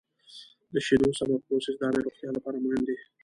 [0.73, 2.97] د شیدو سمه پروسس د عامې روغتیا لپاره مهم دی.